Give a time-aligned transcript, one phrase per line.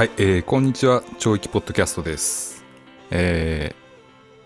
[0.00, 2.64] はい、えーこんにちは長域ポッドキャストです、
[3.10, 3.74] え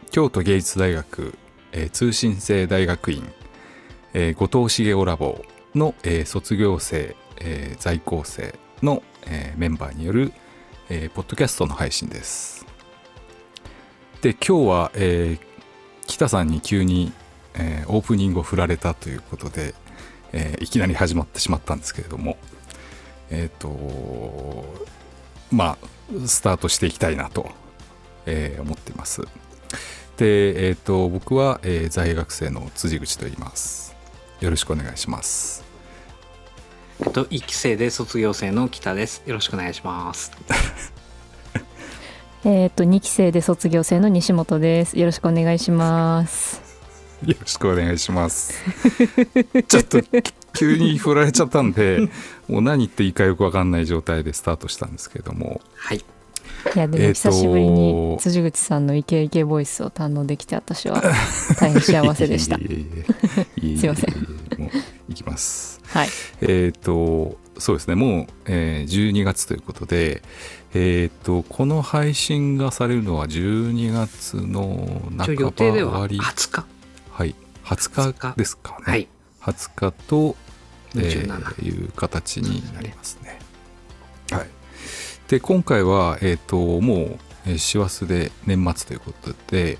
[0.04, 1.38] ー京都芸術大学、
[1.70, 3.22] えー通信制大学院、
[4.14, 5.44] えー後藤茂雄ラボ
[5.76, 10.32] の、えー卒業生、えー在校生の、えーメンバーによる、
[10.90, 12.66] えーポッドキャストの配信です。
[14.22, 15.46] で今日は、えー
[16.08, 17.12] 北さんに急に、
[17.54, 19.76] えーオープニングを振られたということで、
[20.32, 22.38] えーいきなり始まってしまったんですけれども
[23.30, 23.68] えっ、と
[25.54, 27.50] まあスタートしていきたいなと、
[28.26, 29.22] えー思っています
[30.16, 33.94] でえっ、と僕は、えー在学生の辻口と言います
[34.40, 35.64] よろしくお願いします
[37.00, 39.22] えっと一期生で卒業生の北です。
[39.26, 40.30] よろしくお願いします。
[42.44, 44.96] えっ、と2期生で卒業生の西本です。
[44.96, 46.64] よろしくお願いします。
[47.26, 48.52] よろしくお願いします
[49.68, 49.98] ちょっと
[50.54, 52.08] 急に振られちゃったんで
[52.48, 55.98] もう何言っていいかよく分かんない状態でスタートしたんですけれどもはい。
[55.98, 61.02] いやでもえーと久しぶりに辻口さんのイケイケボイスを堪能できて私は
[61.60, 64.14] 大変幸せでしたすいません
[64.58, 66.08] もういきますはい。
[66.40, 70.22] えっ、とそうですねもう、えー12月ということで
[70.74, 76.64] えっ、とこの配信がされるのは12月の半ば予定では終わり20日？
[77.10, 79.08] はい20日ですかね、はい。
[79.40, 80.36] 20日と、
[80.96, 83.38] えー27いう形になりますね。
[84.30, 84.48] はい、
[85.28, 89.78] で今回は、えー、ともうえー師走で年末ということで、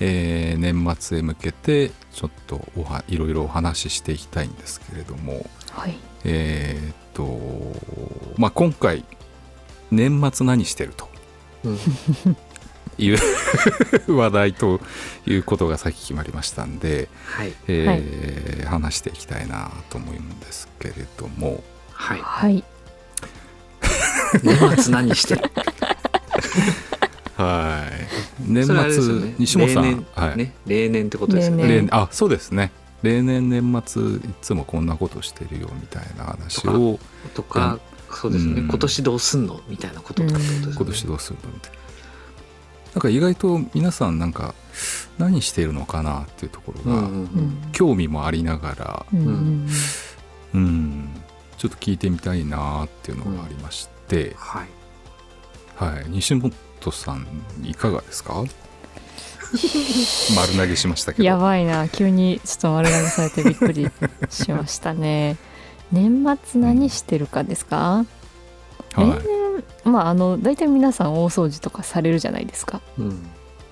[0.00, 5.96] えー年末へ向けてちょっとおはいろいろお話ししていきたいんですけれども、はい。
[6.24, 9.04] えーとまあ、今回
[9.90, 11.08] 年末何してると？
[11.64, 11.78] うん。
[12.98, 13.18] いう
[14.14, 14.80] 話題と
[15.26, 17.52] いうことがさっき決まりましたんで、はい。
[17.68, 22.20] えー話していきたいなと思うんですけれどもはい。
[22.22, 22.64] はい。
[24.42, 25.42] 年末何してる？
[27.36, 28.06] はい
[28.50, 30.54] 年末、ね西本さん、例年はいね。
[30.66, 31.64] 例年ってことですよね。
[31.64, 32.70] 例例年あそうですね
[33.02, 36.98] 例年年末いつもこんなことしてるよみたいな話を
[37.34, 37.78] とか、
[38.10, 38.60] そうですね。
[38.62, 39.60] うん今年どうすんの？
[39.68, 40.74] みたいなこととかってことですよね。
[40.76, 41.52] 今年どうするの？
[41.52, 41.78] みたいな
[42.94, 44.54] なんか意外と皆さんなんか
[45.18, 47.68] 何しているのかなっていうところがうんうんうん。
[47.72, 49.20] 興味もありながら、うん
[49.64, 49.68] ん
[50.54, 51.08] うん、
[51.58, 54.68] ちょっと聞いてみたいなっていうのがありまして、はい。
[55.76, 56.52] はい、西本
[56.92, 57.26] さん
[57.64, 58.44] いかがですか？
[60.36, 61.88] 丸投げしましたけどやばいな。
[61.88, 63.88] 急にちょっと丸投げされてびっくり
[64.30, 65.36] しましたね。
[65.92, 68.06] 年末何してるかですか、はい
[68.96, 72.80] 例年まああの大体皆さん大掃除とかされるじゃないですか。
[72.98, 73.08] うん。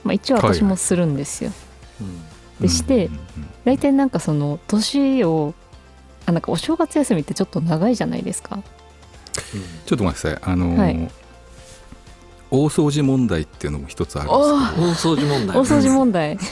[0.05, 1.53] まあ一応私もするんですよ。
[2.01, 2.21] うん。
[2.61, 3.23] でしてうんうんうん
[3.65, 5.55] 大体なんかその年を
[6.27, 8.61] あなんかお正月休みってちょっと長いじゃないですか。
[9.87, 11.11] ちょっと待ってくださいあのーはい
[12.51, 15.57] 大掃除問題っていうのも一つあるんです大掃除問題。
[15.57, 16.37] 大掃除問題。
[16.37, 16.45] け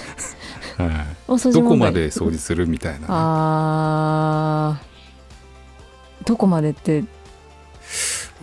[0.82, 1.76] ど、はい、どこ。
[1.76, 7.04] まで掃除するみたいなあーどこまでって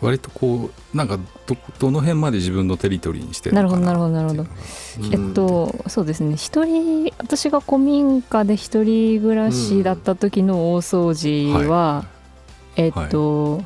[0.02, 5.28] 割とこうなんかどどの辺まで自分のテリトリーにしてるのかななるほどなるほどっていうのがうん。
[5.28, 6.36] えっとそうですね。
[6.36, 12.06] 一人私が古民家で一人暮らしだった時の大掃除は、
[12.76, 13.64] えっと、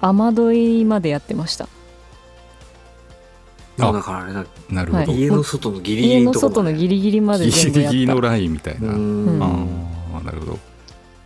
[0.00, 1.68] 雨どいまでやってました。
[3.78, 5.20] もうだからあれだ、なるほど、はい。
[5.20, 7.92] 家の外のギリギ家のリのとこまで外のギリギリまでギ全部やった。
[7.92, 9.42] リギリのラインみたいな、うん。
[10.12, 10.58] ああなるほど。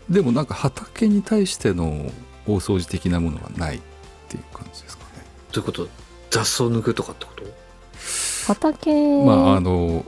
[0.09, 2.11] でもなんか畑に対しての
[2.47, 3.81] 大掃除的なものはないっ
[4.29, 5.25] ていう感じですかね。
[5.53, 5.89] ということ
[6.31, 7.43] 雑草抜くとかってこと？
[8.47, 9.25] 畑。
[9.25, 10.05] まああの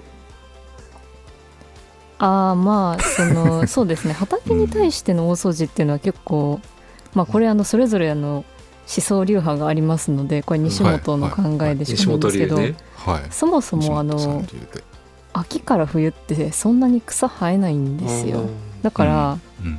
[2.18, 4.12] あーまあその そうですね。
[4.14, 6.60] 畑に対しての大掃除っていうのは結構
[7.14, 8.44] まあこれあのそれぞれあの思
[8.86, 13.22] 想流派がありますのでこれ西本の考えでし西かないんですけど、本流ねはい。
[13.30, 14.44] そもそもあの
[15.32, 18.42] 秋から冬ってそんなに草生えないんですよ。
[18.82, 19.78] だから、うん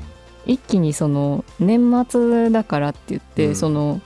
[0.49, 3.55] 一気にその年末だからって言って、うん。
[3.55, 4.01] その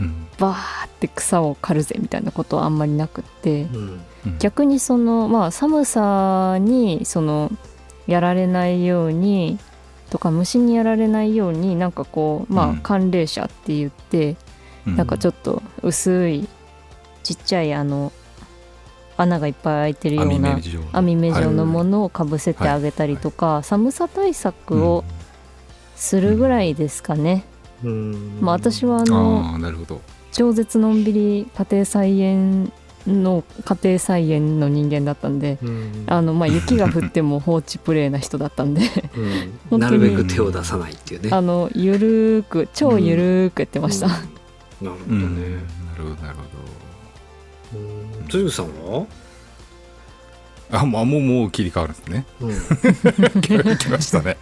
[0.00, 0.26] うん。
[0.38, 4.00] バーって草を刈るぜみたいなことはあんまりなくってうん。
[4.26, 4.38] うん。
[4.38, 7.50] 逆にそのまあ寒さにその
[8.06, 9.58] やられないように
[10.10, 12.76] とか虫にやられないようになんかこうまうん。
[12.78, 14.36] あ寒冷車って言って、
[14.86, 14.96] うん。
[14.96, 16.48] なんかちょっと薄い
[17.22, 18.12] ちっちゃいあの
[19.16, 20.58] 穴がいっぱい開いてるような
[20.92, 21.66] 網目状の。
[21.66, 25.04] ものをかぶせてあげたりとか、寒さ対策を
[25.96, 27.44] するぐらいですかね。
[27.84, 28.38] うん。
[28.40, 30.00] まあ私はあうんのああなるほど。
[30.32, 32.72] 超絶のんびり家庭菜園
[33.06, 36.04] の家庭菜園の人間だったんでうん。
[36.06, 38.82] あのまあ雪が降っても放置プレイな人だったんで
[39.70, 39.80] うん。
[39.80, 41.28] なるべく手を出さないっていうね。
[41.32, 44.12] あのゆるーく超ゆるーくやってました、うん。
[44.12, 45.36] なるほどうん。
[45.36, 46.36] ねななるほどなる
[47.72, 48.28] ほうん。
[48.28, 49.06] 辻口さんは、ど
[50.72, 52.26] あまあもうもう切り替わるんですね。
[52.40, 52.52] うん、
[53.76, 54.38] 来ましたね。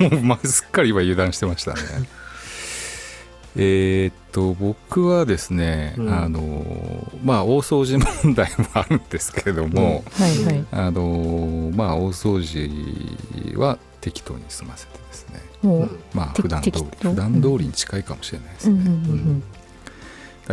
[0.00, 1.80] もう、まあ、すっかり今油断してましたね。
[3.56, 6.12] えーっと僕はですね、うん。
[6.12, 10.66] あのまあ大掃除問題もあるんですけれども、はいはい。
[10.72, 15.40] あのまあ大掃除は適当に済ませてですね。
[15.62, 19.02] もう、うんてまあ普段通り普段通りに近いかもしれないですね、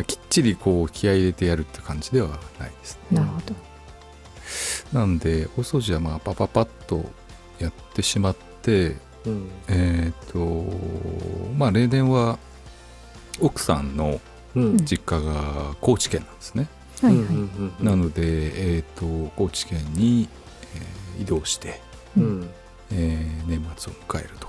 [0.05, 2.29] きっちりこう気合い入れてやるって感じでは
[2.59, 2.99] ないですね。
[3.11, 3.74] うんなるほど
[4.93, 7.03] なんで大掃除はまあパパパッと
[7.59, 8.95] やってしまって
[9.25, 9.49] うん。
[9.67, 10.63] えっ、と
[11.57, 12.37] まあ例年は
[13.41, 14.19] 奥さんの
[14.55, 14.77] うん。
[14.85, 16.69] 実家が高知県なんですね、
[17.01, 17.21] はいは
[17.81, 18.21] い、なので、
[18.77, 18.81] えー、
[19.27, 20.29] と高知県に、
[20.75, 21.81] えー移動して、
[22.17, 22.41] ううん。
[22.41, 22.49] ん
[22.91, 24.47] えー年末を迎えると。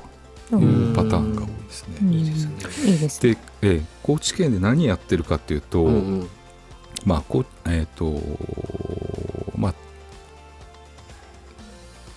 [0.53, 2.13] ういうんパターンが多いですね、うん。
[2.13, 3.35] いいですね。
[3.35, 6.29] でえー高知県で何やってるかっていうと、うんうん。
[7.05, 8.15] まあこうえっ、と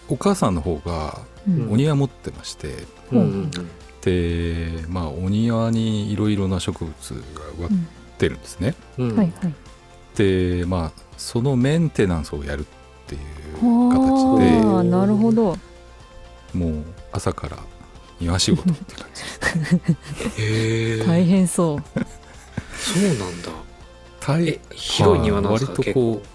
[0.09, 1.71] お母さんの方がうん。
[1.71, 3.19] お庭持ってまして、うん。
[3.19, 3.51] うん
[4.01, 6.95] でまあお庭にいろいろな植物が
[7.57, 8.73] 植わってるんですね、
[10.15, 12.65] でまあそのメンテナンスをやるっ
[13.07, 13.21] ていう
[13.57, 15.57] あ形であなるほど。
[16.53, 17.57] もう朝から
[18.21, 19.07] 庭仕事って感
[20.37, 21.99] じ へえ大変そう。
[22.77, 23.51] そうなんだ。
[24.75, 25.71] 広い庭なんですか？
[25.73, 26.27] 割とこう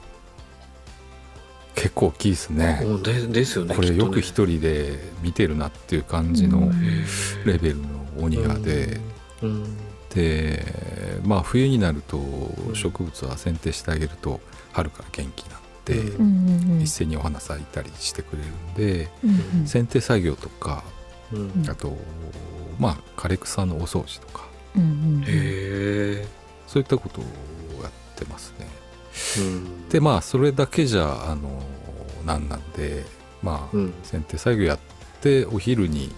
[1.74, 2.80] 結構大きいですね。
[2.84, 6.70] うんでですよねこれよく一人で見てるなっていう感じの
[7.44, 7.88] レベルの
[8.20, 9.00] お庭で、
[9.42, 9.76] うん。
[10.10, 10.64] で
[11.24, 12.74] まあ冬になるとん。
[12.74, 14.40] 植物は剪定してあげると
[14.72, 19.08] 春から元気になって、一斉にお花咲いたりしてくれるんで
[19.66, 20.84] 剪定作業とか
[21.32, 21.64] うん。
[21.68, 21.96] あと
[22.78, 24.44] まあ枯れ草のお掃除とか。
[26.66, 27.24] そういったことを
[27.82, 28.66] やってますね。
[29.38, 29.88] うん。
[29.88, 31.62] でまあそれだけじゃあの
[32.26, 33.04] なんなんで
[33.42, 33.94] まあうん。
[34.02, 34.78] 剪定作業やっ
[35.20, 36.12] てお昼に、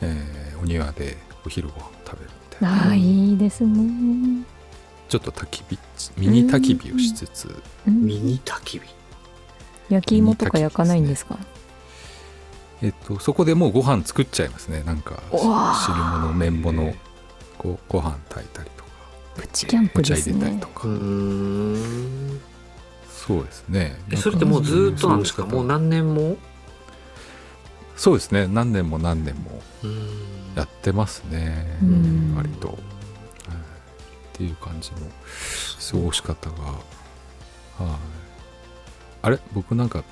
[0.00, 2.86] えーお庭でお昼ご飯を食べるみたいな。
[2.86, 4.44] ああいいですね。
[5.08, 5.78] ちょっと焚き火
[6.16, 8.04] ミニ焚き火をしつつ、うん。
[8.04, 8.84] ミニ焚き火？
[9.90, 11.36] 焼き芋とか焼かないんですか？
[12.80, 14.82] えっと、そこでもうご飯作っちゃいますね。
[14.84, 15.20] なんか
[15.84, 16.94] 汁物麺物
[17.58, 18.70] こうご飯炊いたり。
[18.70, 18.71] とか
[19.36, 20.34] プチキャンプですね。
[20.34, 20.82] 入れたりとか、
[23.08, 23.98] そうですね。
[24.10, 25.46] えそれってもうずーっとなんですか？
[25.46, 26.36] もう何年も？
[27.96, 28.46] そうですね。
[28.48, 29.98] 何年も何年もうん。
[30.56, 31.78] やってますね。
[31.82, 32.34] うん。
[32.36, 32.76] 割と、はい。
[32.76, 32.78] っ
[34.32, 34.98] ていう感じの
[35.90, 36.62] 過ごし方が。
[36.64, 36.78] はい。
[39.22, 39.38] あれ？
[39.52, 40.04] 僕なんか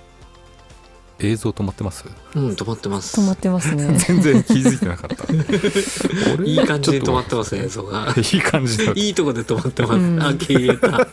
[1.22, 2.04] 映像止まってます？
[2.34, 3.20] うん止まってます。
[3.20, 3.96] 止まってますね。
[3.98, 5.24] 全然気づいてなかった。
[6.34, 8.12] 俺いい感じで止まってちょますね映像が。
[8.12, 10.22] といい感じのいいとこで止まってます、うん。
[10.22, 11.08] あ消えた。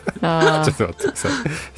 [0.60, 1.32] あちょっと待ってください。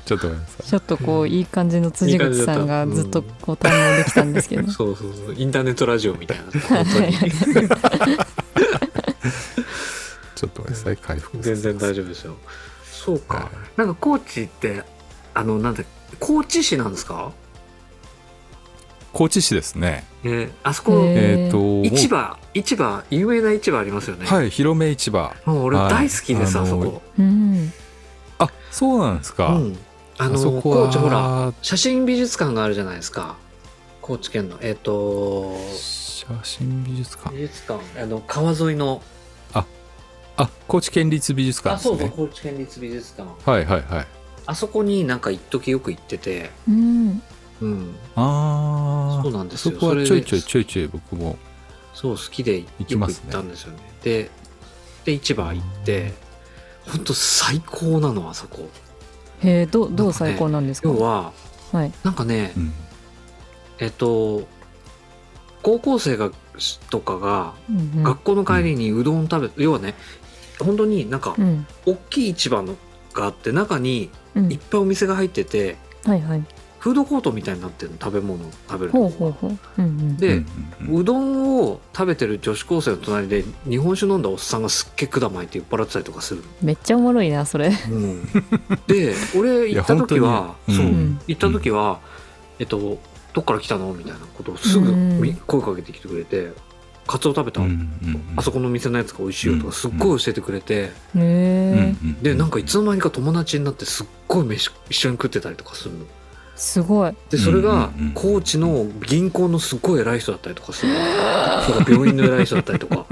[0.06, 0.70] ちょっと待ってください。
[0.70, 4.72] ちょっとこういい感じの辻口さんがずっとこう堪能できたんですけど。
[4.72, 5.36] そうそうそう。
[5.36, 6.46] インターネットラジオみたいな。
[6.62, 7.14] 本当に
[10.36, 10.98] ちょっと待ってください。
[10.98, 12.38] 回復全然大丈丈夫ですよ。
[12.92, 13.46] そうか、はい。
[13.78, 14.84] なんか高知って
[15.34, 15.84] あのなんだ
[16.20, 17.32] 高知市なんですか？
[19.12, 20.06] 高知市ですね。
[20.24, 24.26] えーあそこ、えっ、と市場市場有名な市場ありますよね。
[24.26, 25.34] はい広め市場。
[25.46, 25.90] もう俺はい。
[25.92, 27.02] 大好きです、あのあそこ。
[27.18, 27.74] うん。
[28.38, 29.78] あそうなんですか、うん。
[30.18, 33.36] あのそこは高知ほら写真美術館があるじゃないですか。
[34.02, 34.58] 高知県の。
[34.62, 37.36] えっ、と写真美術館。
[37.36, 38.02] 美術館。
[38.02, 39.02] あの川沿いの。
[40.42, 43.30] あ高知県立美術館あそうそうですね高知県立美術館。
[43.52, 44.08] はいはいはい。
[44.46, 46.52] あそこになんか一時よく行ってて。
[46.68, 47.22] うん
[47.62, 47.96] うん。
[48.16, 49.74] ああそうなんですよ。
[49.76, 51.38] そこはちょいちょいちょいちょい僕も。
[51.94, 53.32] そう好きでよく行きますね。
[53.32, 53.80] たんですよね。
[54.04, 54.30] で
[55.06, 56.14] で市場行って
[56.88, 58.70] 本当最高なのあそこ。
[59.42, 60.90] へえどうどう最高なんですか？
[60.90, 61.34] 要は
[61.72, 61.92] はい。
[62.04, 62.74] なんかねうん。
[63.80, 64.48] えっと
[65.62, 66.32] 高校生が
[66.90, 68.04] とかがうんうん。
[68.04, 69.96] 学校の帰りにうどん食べ、要はね
[70.60, 71.66] 本当になんかうん。
[71.86, 72.76] 大きい市場の
[73.14, 74.52] があって中にうん。
[74.52, 75.76] いっぱいお店が入ってて
[76.06, 76.44] はいはい
[76.80, 79.82] フードコートみたいになってるの食べ物食べるほうとこがほうほう。
[79.82, 80.18] うんうん。
[80.18, 80.46] で、うん
[80.82, 81.02] うんうん。
[81.02, 87.70] うどんを食べてる女子高生の隣で日本酒飲んだおっさんがすっげえ管巻いて酔っ払ってたりとかするめっちゃおもろいなそれ。
[87.70, 87.76] の、
[88.88, 91.20] で俺行った時はそう、んうん。
[91.28, 92.00] 行った時は
[92.60, 92.98] えっと
[93.34, 93.94] どっから来たの？
[93.94, 94.94] みたいなことをすぐ
[95.46, 96.52] 声かけてきてくれて
[97.06, 102.24] 「カツオ食べた、うんうんうんあそこの店のやつが美味しいよ」とかすっごい教えてくれて、へえうんうん。
[102.24, 106.06] でなんかいつの間にか友達になってすっごい飯一緒に食ってたりとかするの。
[106.60, 107.16] すごい。
[107.30, 111.00] でそれが高知の銀行のすっごい偉い人だったりとかするの。
[111.66, 113.06] とか病院の偉い人だったりとか。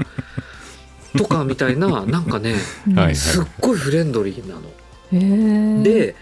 [1.16, 2.56] とかみたいななんかね
[3.14, 5.82] すっごいフレンドリーなの。
[5.82, 6.14] で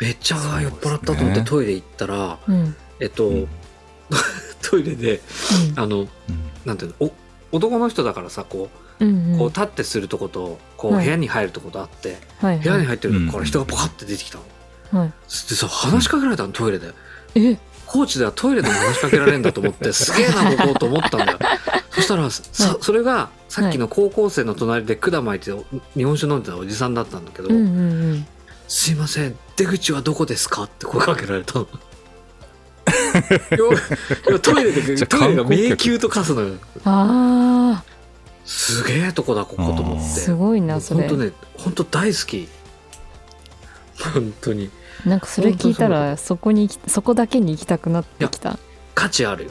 [0.00, 2.74] めっちゃ酔っ払ったと思ってトイレ行ったら、うん。
[2.98, 3.48] えっと、うん。
[4.60, 5.20] トイレで
[5.76, 6.08] あのうん。
[6.64, 9.38] なんていうのお男の人だからさこううんうん。
[9.38, 11.04] こう立ってするとことこうはい。
[11.04, 14.42] 部屋に入るとことあって、はい部屋に入ってるとこからうん人がパカって出てきたの。
[14.42, 14.52] はい
[14.92, 16.92] でさ話しかけられたのトイレで。
[17.34, 17.56] え？
[17.86, 21.38] コーチではトイレでも話しかけられるんだと思って すげえなここと思ったんだよ。
[21.92, 27.66] そしたらさはいそれがさっきの高校生の隣で管巻いて日本酒飲んでたおじさんだったんだけどうんうんう
[28.14, 28.26] ん
[28.66, 31.66] 「すいません出口はどこですか?」って声かけられたの。
[34.42, 36.54] トイレでトイレが迷宮と化すのよ。
[36.84, 37.82] あ
[38.44, 40.02] すげえとこだここと思って。
[40.02, 42.48] あすごいなそれ本当ね本当大好き。
[44.10, 44.70] 本当に。
[45.06, 48.58] なんかそれ聞いたらそこにそこだけに行きたくなってきた。
[48.94, 49.50] 価値あるよ。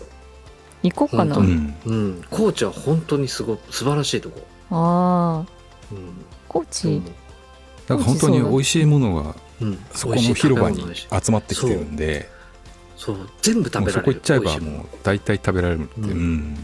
[0.83, 1.37] 行こうかな。
[1.37, 4.41] うんうん、高知は本当にすご素晴らしいとこ。
[4.71, 6.25] ああうん。
[6.47, 7.01] コーチ
[7.87, 12.27] なんか本当に美味しいものがうん、そこの広場に集まってきてるんで。
[12.97, 13.29] そう。
[13.41, 13.91] 全部食べられる。
[13.93, 16.01] そこ行っちゃえばもう大体食べられるって。
[16.01, 16.09] うん。
[16.09, 16.57] うん。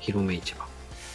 [0.00, 0.64] 広め市場。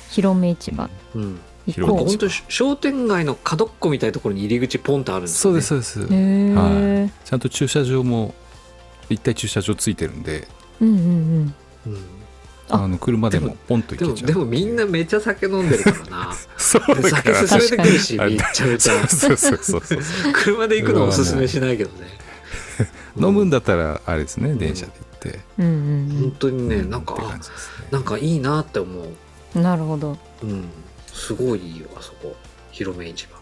[0.09, 0.89] 広め市場。
[1.15, 1.23] うん。
[1.23, 1.39] 行
[1.71, 5.99] 広めこ本当に商店街の角っこみたいなところに入り口ポンってあるんですそうですそうです。
[6.01, 8.33] はちゃんと駐車場も
[9.09, 10.47] 一体駐車場ついてるんで
[10.79, 11.55] うんうんうん。
[11.87, 11.97] うん、
[12.69, 16.35] ああの車でもポンとでも行けちゃうでもみんなめっちゃ酒飲んでるからな。
[16.57, 17.47] そうでだから。
[17.47, 19.07] 酒進めてくるし確かにめっちゃめちゃ。
[19.09, 20.01] そうそうそうそう
[20.33, 22.07] 車で行くのおすすめしないけどね。
[23.17, 25.39] 飲むんだったらあれですね電車で行って。
[25.59, 27.21] うんうん本当にねうなんかね。
[27.91, 29.05] なんかいいなって思う。
[29.55, 30.17] うんなるほど。
[30.43, 30.65] うん
[31.15, 32.35] すごいいいよあそこ。
[32.71, 33.35] 広め市場。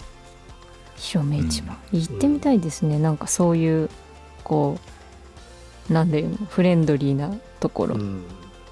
[0.96, 3.00] 広め市場、行ってみたいですね。
[3.00, 3.89] なんかそういう
[4.44, 4.77] こ
[5.89, 8.24] うなんでいうのフレンドリーなところ、はうん。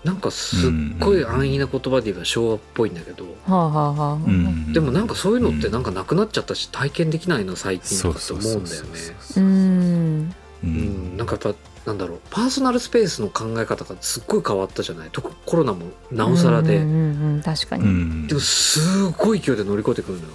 [0.03, 4.71] なんかすっごい安易な言葉で言えば昭和っぽいんだけど、あはあはあ、うん。
[4.73, 8.89] でもなんかそういうのってなんかなくなっちゃったし体験できないな最近そうと思うんだよね。
[8.89, 10.69] うーんううん。
[11.13, 15.09] ん、なんかやっぱなんだろうパーソナルスペースの考え方がすっごい変わったじゃない？
[15.11, 18.27] 特にコロナもなおさらで、うんうんうんうん確かに、うん。
[18.27, 20.29] でもすごい勢いで乗り越えてくるのよ。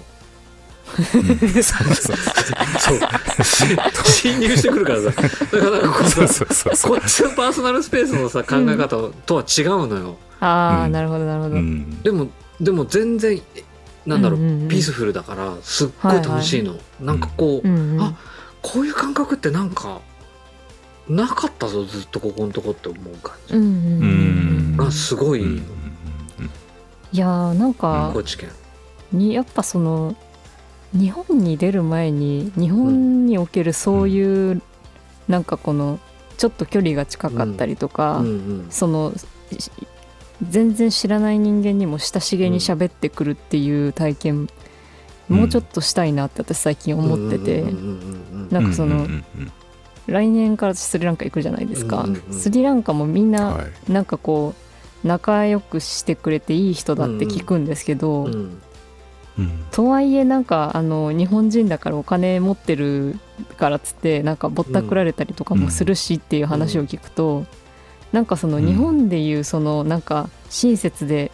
[1.15, 1.63] うん。
[1.63, 2.17] そうそう。
[2.79, 2.99] そう。
[4.11, 5.05] 侵 入してくるからさ。
[5.05, 5.25] だか
[5.77, 10.17] らこっちのパーソナルスペースのさ考え方とは違うのよ。
[10.41, 10.91] ああ、うん。
[10.91, 12.01] なるほどなるほど、うん。
[12.03, 12.27] でも
[12.59, 13.41] でも全然
[14.05, 18.01] なんだろう,、うんうんうんピースフルだからすっごい楽しいの、なんかこう、うんうん。
[18.01, 18.13] あ
[18.61, 20.01] こういう感覚ってなんか
[21.09, 23.53] なかったぞずっとここのとこって思う感じ。
[23.55, 23.71] うんうんうん。
[23.71, 24.77] うん。
[24.77, 25.41] がすごい。
[25.41, 25.63] うん
[27.13, 28.49] いやーなんか高知県。
[29.13, 30.15] にやっぱその
[30.91, 34.61] 日本に出る前に日本におけるそういう、
[35.29, 35.99] なんかこの
[36.37, 38.25] ちょっと距離が近かったりとか、うん。
[38.25, 39.13] うんその
[39.57, 39.71] し
[40.47, 44.47] 全然知らない人間にも親しげに喋ってくるっていう体験、
[45.29, 49.51] もうちょっとしたいなって私最近思ってて、うんうんうんうんなんかその、うんうんうん
[50.07, 52.33] 来年からスリランカ行くじゃないですか、うんうんうん。
[52.33, 53.91] スリランカもみんなはい。
[53.91, 54.53] なんかこ
[55.03, 58.61] う仲良くしてくれていい人だって聞くんですけど、うん。
[59.37, 59.65] うん。
[59.71, 63.19] とはいえなんかあの日本人だからお金持ってる
[63.57, 67.45] からっつってなんかぼったくられたりとかもするしっていう話を聞くと、
[68.11, 68.65] なんかそのうん。
[68.65, 71.31] 日本でいうそのなんか親切で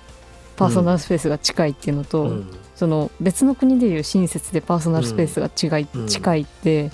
[0.56, 2.52] パーソナルスペースが近いっていうのと、うん。
[2.76, 6.08] その別の国でいう親切でパーソナルスペースが違い、うん。
[6.08, 6.92] 近いって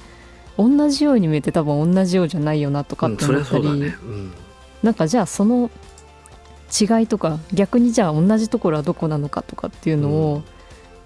[0.60, 4.34] 同じように見えて多分同じようじゃないよなとかって思ったり、うだね、うん。
[4.84, 5.72] なんかじゃあその
[6.70, 10.44] 違いとか逆にじゃあ同じところはどこなのかとかっていうのを、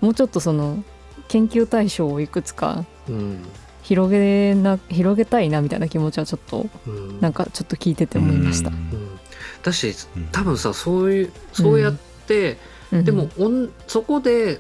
[0.02, 0.84] もうちょっとその
[1.28, 3.46] 研究対象をいくつかうん。
[3.84, 7.22] 広げな広げたいなみたいな気持ちはちょっとうん。
[7.22, 8.70] なんかちょっと聞いてて思いました。
[8.70, 8.76] うん。
[8.76, 9.20] うん
[9.62, 10.28] だしうん。
[10.32, 11.94] 多分さそういうそうやっ
[12.26, 12.58] て、
[12.92, 13.06] うん。
[13.06, 14.60] でもおんそこで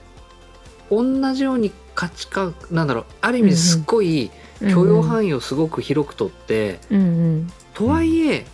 [0.92, 4.30] 同じように価値観なんだろうある意味すっごい
[4.72, 7.03] 許容範囲をすごく広くとって、うんう
[7.38, 8.46] んとはいえ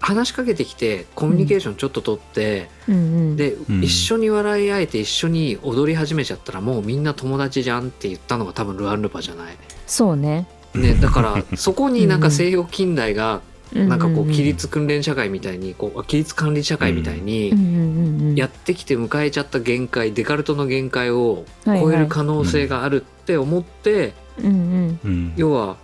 [0.00, 2.98] 話しかけてきてコミュニケーションちょっと取って、うんう
[3.32, 3.36] ん。
[3.36, 3.84] で、うん。
[3.84, 9.56] 一緒に笑い合えて一緒に踊り始めちゃったらもうみんな友達じゃんって言ったのが多分ルアンルパじゃない。
[9.86, 10.48] そうね。
[10.74, 24.12] ね、だからそこになんか西洋近代がなんかこう規り律訓練社会みたいにこう規律管理社会みたいにやってきて迎えちゃった限界デカルトの限界を超える可能性があるって思って
[24.42, 25.00] うんうん。
[25.04, 25.32] うん。
[25.36, 25.76] 要は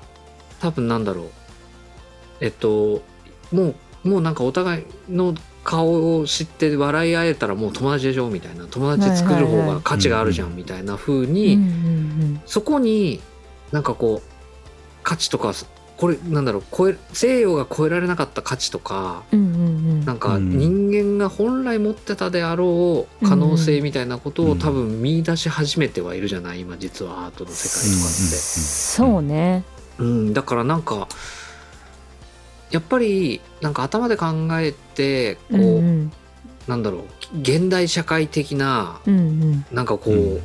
[0.61, 1.31] 多分なんだろう。
[2.41, 3.03] えっと
[3.53, 5.35] もうもうなんかお互いの
[5.65, 8.67] 顔を知って笑い合えたらもう友達でしょみたいな。
[8.67, 12.41] 友達作る方が価値があるじゃんみたいな風にん。
[12.47, 13.21] そこに
[13.73, 14.31] なんかこう
[15.03, 15.53] 価値とか
[15.97, 19.59] これなんだろう超え西洋が超えられなかった価値とかうんうんう
[20.03, 20.05] ん。
[20.05, 20.59] なんかうん。
[20.59, 24.51] 人間が本来持ってたであろう可能性みたいなことうん。
[24.53, 28.15] を多分見出し始めてはいるじゃない今実はアートの世界とかって。
[28.15, 29.65] そうね。
[29.99, 31.09] うん、だからなんか
[32.71, 36.13] やっぱりなんか頭で考えてこう、うんうん。
[36.69, 36.99] なんだろ
[37.35, 39.67] う現代社会的なうんうん。
[39.73, 40.43] なんかこう、うん。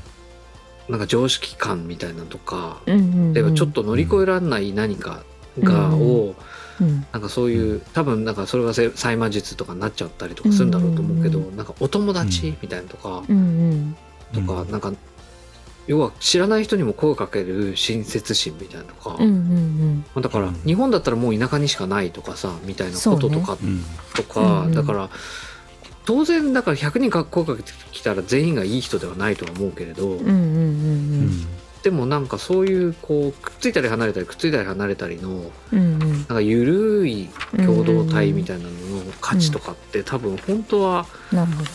[0.89, 2.99] なんか常識感みたいなのとかうんう
[3.31, 5.23] ん例えばちょっと乗り越えられない何か
[5.59, 6.01] が、うん。
[6.01, 6.35] を
[6.79, 7.05] うん。
[7.11, 11.55] なんかそういう多分なんかそれがせ歳魔術とかになっちゃったりとかするんだろうと思うけど、うん。
[11.55, 13.23] なんかお友達みたいなのとか、
[14.33, 14.93] とかなんか
[15.87, 20.53] 要は知らない人にも声をかける親切心みたいなのとか、うんうんまあだからうん。
[20.65, 23.83] 日本だったらもう田舎にしかないとかさみたいなこととかうん
[24.15, 24.65] とか、うん。
[24.65, 25.09] うんだから
[26.03, 30.31] 当然だから100人か声かけてきたら全員がいい人ではないとは思うけれど、うんうんう
[31.25, 31.47] ん
[31.83, 35.99] でもなんかそういうこうくっついたり離れたりくっついたり離れたりのうんうん。
[35.99, 41.69] なんか緩い共同体みたいなのの価値とかって多分本当はなるほど。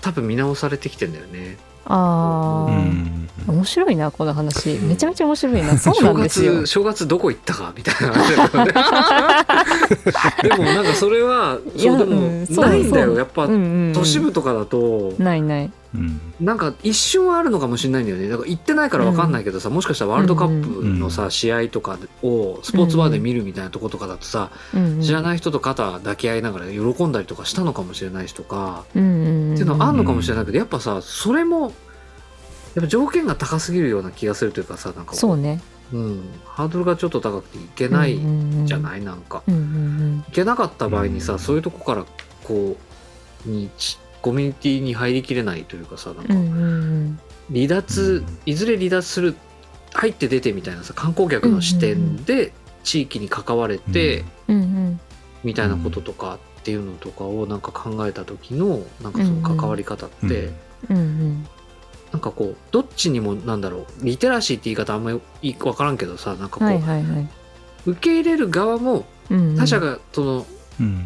[0.00, 1.58] 多分見直されてきてんだよね。
[1.84, 3.28] ああ、うん。
[3.46, 4.72] 面白いなこの話。
[4.74, 4.88] うん。
[4.88, 5.78] めちゃめちゃ面白いな。
[5.78, 6.52] そうなんですよ。
[6.52, 8.72] 正月正月どこ行ったかみたいな話だけどね。
[10.42, 13.16] でもなんかそれはいやそうでもないんだよ。
[13.16, 13.92] やっぱうんうんうん。
[13.92, 16.20] 都市部とかだとないないうん。
[16.40, 18.28] なんか一瞬はあるのかもしれないんだよね。
[18.28, 24.50] だから行ってないから分かんないけどさ、もしかしたらワールドカップのさ、試合とかをスポーツバーで見るみたいなとことかだとさ、
[25.00, 31.72] 知らいない人と肩抱き合いながら喜んだりとかしたのかもしれないしとか、うんうんうんっていうのはあんのかもしれないけどやっぱさそれもやっ
[32.82, 35.60] ぱ条件が高すぎるような気がするというかさなんかそうね。
[35.92, 38.16] うん、ハードルがちょっと高くていけない
[38.64, 39.42] じゃいない、なんか。
[39.48, 42.04] うんうんいけなかった場合にさ、うんそういうとこから
[42.44, 42.76] こ
[43.46, 47.20] うにちコミュニティに入りきれないというかさなんかうんうんうん。
[47.52, 49.34] 離脱、うんいずれ離脱する
[49.92, 52.52] 入って出てみたいなさ観光客の視点で
[52.84, 55.00] 地域に関われて、うんうん
[55.42, 60.50] みたいなこととかっていうのとかをなんか考えた時のなんかその関わり方って、
[60.90, 60.98] うんうん。
[60.98, 61.46] うん
[62.12, 67.28] なんかこうどっちにもなんだろうリテラシーって言い方あんまり分からんけどさなんかこう、はいはいはい。
[67.86, 69.06] 受け入れる側も
[69.56, 70.46] 他者がそのうん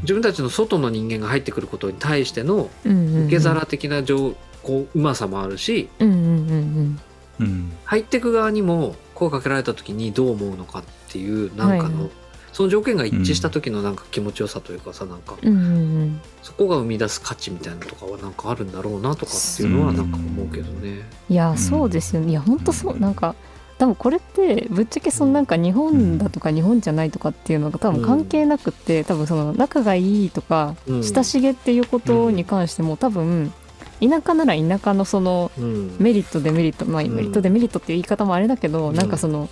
[0.03, 3.27] 自分たちの外の人間が入ってくることに対してのうんうんうん。
[3.27, 7.01] 受け皿的な情こううまさもあるしうんうんうん
[7.41, 7.73] うん。
[7.85, 12.11] 入ってく側にも声かけられた時にどう思うのかっていうなんかの、
[12.53, 15.69] その条件が一致した時のなんか気持ちよさというかさなんかうんうんう
[16.05, 16.21] ん。
[16.43, 21.01] そこが生み出す価値みたいなのとかはなんかあるんだろうなとかっていうのはなんか思うけどね。
[21.29, 22.31] いやそうですよね。
[22.31, 22.99] いや本当そう。
[22.99, 23.35] なんか
[23.79, 31.03] 多分これってぶっちゃけそのなんか日本だとか日本じゃないとかっていうのが多分関係なくって多分その仲がいいとかうん。
[31.05, 33.53] 親しげっていうことに関しても多分
[34.01, 35.97] 田舎なら田舎のそのうん。
[35.99, 37.09] メリットデメリットまあん。
[37.09, 38.95] メリットデメリットっていう言い方もあれだけどうん。
[38.95, 39.49] なんかその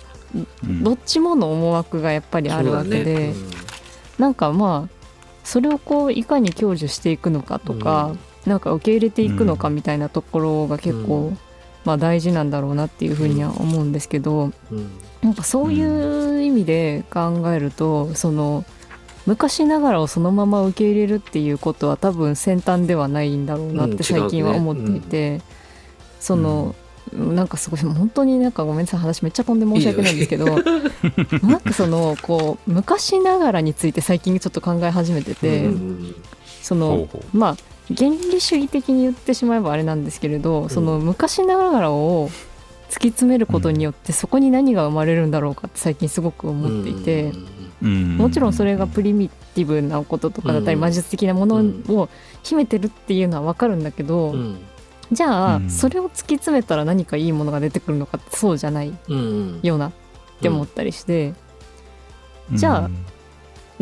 [0.63, 0.83] うん。
[0.83, 3.33] どっちもの思惑がやっぱりあるわけそうだねで
[4.17, 5.03] なんかまあ
[5.43, 11.33] それをこういかに享受していくのかとかなんか受け入れていくのかみたいなところが結う構
[11.85, 14.77] まあ大事なんだろうなっていうふうには思うんですけどうん。
[14.77, 14.89] うん
[15.23, 18.65] なんかそういう意味で考えるとその
[19.25, 25.41] 昔ながらをそのまま受け入れるっていうことは多分先端ではないんだろうなうんって最近は思っていて、
[26.19, 26.75] その、
[27.13, 30.45] なんかすごい本当になんかごめんなさい話めっちゃ飛んで申し訳ないんですけど
[31.47, 36.15] なんかそのこう昔ながらについて最近ちょっと考え始めてて、うん
[36.61, 37.57] そのまあ
[37.89, 42.29] 原理主義的に言ってしまえばあれなんですけれど、その昔ながらを
[42.89, 47.31] 突き詰めることによってそこに何が生まれるんだろうかって最近すごく思っていて、
[47.81, 50.81] うんもちろんそれがプリミティブなこととかだったりうん。
[50.81, 51.57] 魔術的なもの
[51.89, 52.07] を
[52.41, 54.57] 秘めてるっていうのは分かるんだけど、うん。
[55.11, 55.69] じゃあうん。
[55.69, 59.91] それを突き詰めたら何かいいものが出てくるのかってそうじゃないうんようなっ
[60.39, 61.33] て思ったりして、
[62.53, 62.89] じゃあ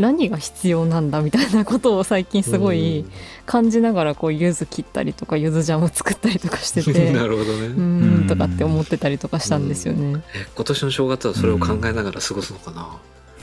[0.02, 3.06] 何が必要なんだみたいなことを最近すごい
[3.46, 7.68] 感じながらこう柚子切ったりとか柚子ジャム作ったりとかしてて なるほどうね。
[7.68, 10.22] ーんとかって思ってたりとかしたんですよね。
[10.36, 12.88] え今年の正月はそれを考えながら過ごすのかな？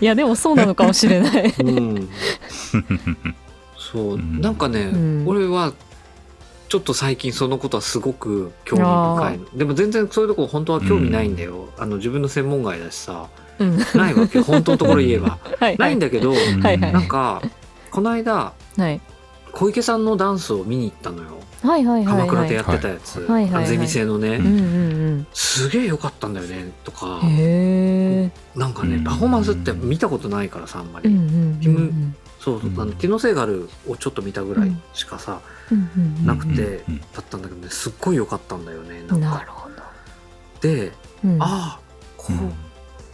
[0.00, 1.54] いやでもそうなのかもしれない。
[1.58, 2.08] うん。
[3.78, 5.72] そううんなんかね、うん俺は
[6.70, 9.38] ちょっと最近そのことはすごく興味深い。
[9.38, 13.28] のでも全然そういうとこ本当は興味ないんだよ、あの自分の専門外だしさ。
[13.58, 13.76] うん。
[13.96, 15.30] ないわけ本当のところ言えば。
[15.58, 15.76] はいはい。
[15.78, 16.78] ないんだけど、はいはい。
[16.92, 17.42] なんか
[17.90, 19.00] この間はい。
[19.50, 21.40] 小池さんのダンスを見に行ったのよ。
[21.60, 22.28] はいはいはい鎌はい。
[22.28, 27.20] 倉でやってたやつ、はいはいはいゼミ生のね、うんうんすげえ良かったんだよねとか。
[28.54, 29.02] なんかねうん。
[29.04, 31.92] パフォーマンスって見たことないからさあんまり、うんうんうんキム
[32.38, 32.70] そうう。
[32.70, 35.59] んあのティノセガルをちょっと見たぐらいしかさ、うん
[36.24, 39.16] なくてうんだったんだけどねすっごい良かったんだよねなんか。
[39.16, 39.76] なるほど。
[40.60, 40.92] で
[41.24, 41.36] うん。
[41.42, 41.80] ああ
[42.16, 42.32] こ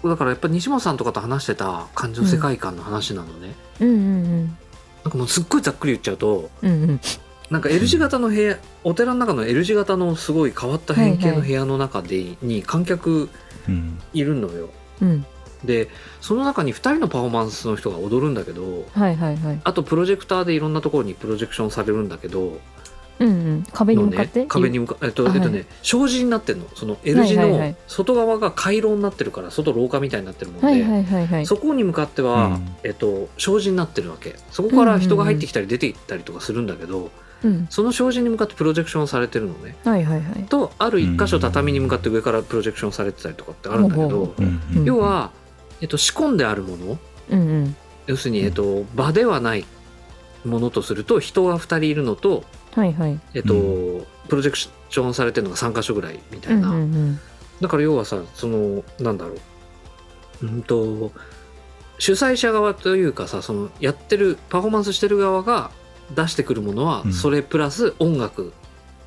[0.03, 4.59] う、だからやっぱ西本さんとかと話してた感情世界観の話なのね、うんうん
[5.05, 7.01] なんかもうすっごいざっくり言っちゃうとうんうん。
[7.51, 13.31] なんか L 字型の部屋、お寺の中の L 字型のすごい変わった変形の部屋の中で、に観客
[13.69, 14.01] うん。
[14.12, 14.71] いるのよ。
[15.01, 15.27] うん
[15.64, 15.88] で
[16.21, 19.61] その中に2人のパフォーマンスの人が踊るんだけどはいはいはい。
[19.64, 22.59] あとプロジェクターでいろんなところにプロジェクションされるんだけど
[23.19, 23.64] うんうん。
[23.73, 24.40] 壁にの向かって？
[24.40, 26.66] ね、壁に向かえっと、あはいえっとね障子になってるの。
[26.75, 31.47] その L 字の外側が回廊になってるから外廊下みたいになってるもんで、はいはいはいはい。
[31.47, 32.77] そこに向かっては、うん。
[32.85, 34.37] えっと、障子になってるわけ。
[34.51, 37.11] そこから人が入ってきたり出て行ったりとかするんだけど、
[37.42, 39.77] うんその障子に向かってプロジェクションされてるのね。
[39.85, 44.85] はいはいはいとある一箇所畳に向かって上からプロジェクションされてたりとかってあるんだけどうんうん。
[44.85, 45.31] 要は、
[45.81, 46.99] えっと、仕込んであるもの。
[47.31, 47.77] うんうん。
[48.07, 49.65] 要するに、えっと、場ではない
[50.45, 53.19] ものとすると人が2人いるのと、はいはい。
[53.35, 57.21] えっとうプロジェクションされてるのが3箇所ぐらいみたうんういな、ん。
[57.61, 59.35] だから要はさそのなんだろ
[60.43, 60.47] う。
[60.47, 61.11] うんと
[61.99, 65.71] 主催者側というかさそのやってるパフォーマンスしてる側が
[66.15, 67.12] 出してくるものはうん。
[67.12, 68.53] それプラス音楽、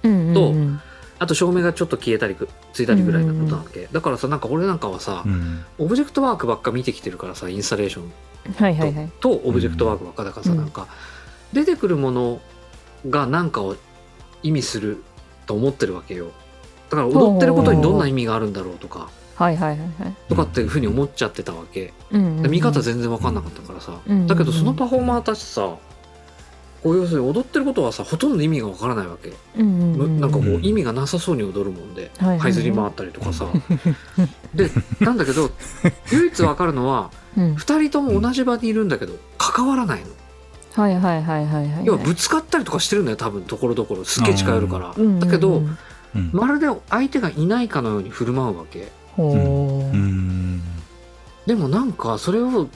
[0.03, 0.81] うんとうん
[1.19, 5.65] あと照明がちょっと消えたりくついたりぐらいなことなわけ、だからさなんか俺なんかはさ、うん。
[5.77, 8.11] オブジェクトワークばっか見てきてるからさインスタレーション
[8.53, 9.11] はいはいはい。
[9.19, 10.57] とオブジェクトワークばっかだからさ、うん。
[10.57, 10.87] なんか
[11.53, 12.41] 出てくるもの
[13.09, 13.75] が何かを
[14.43, 15.03] 意味する
[15.45, 16.31] と思ってるわけよ。
[16.89, 19.09] だから踊ってることにどんな意味があるんだろうとか。
[19.35, 20.15] はいはいはいはい。
[20.27, 22.43] とかっていうふうに思っちゃってたわけ、うんうんうん。
[22.43, 24.27] で見方全然分かんなかったからさ、うん。
[24.27, 25.77] だけどそのパフォーマーたちさ
[26.81, 30.19] こう要するに踊ってることはさほとんど意味が分からないわけ、うんうんうん。
[30.21, 30.65] なんかこううん。
[30.65, 33.45] 意味がなさそうに踊るもんで、はいはいずり回ったりとかさ。
[34.55, 35.51] でなんだけど
[36.11, 37.53] 唯一分かるのはうん。
[37.55, 40.07] 2人とも同じ場にいるんだけど関わらないの。
[40.81, 41.85] はいはいはいはいはい。
[41.85, 44.05] 要はぶつかったりとかしてるんだよ多分ところどころ。
[44.05, 45.03] すっげえ近寄るから、うん。
[45.03, 45.63] うんうんだけど
[46.15, 46.29] うん。
[46.31, 48.91] まるで相手がいないかのように振る舞うわけ。
[49.17, 50.61] うん。
[51.45, 52.67] でもなんかそれを